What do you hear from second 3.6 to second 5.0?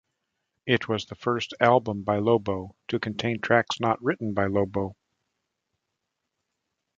not written by Lobo.